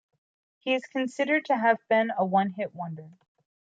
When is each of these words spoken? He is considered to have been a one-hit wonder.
He 0.57 0.73
is 0.73 0.87
considered 0.87 1.45
to 1.45 1.55
have 1.55 1.77
been 1.87 2.11
a 2.17 2.25
one-hit 2.25 2.73
wonder. 2.73 3.11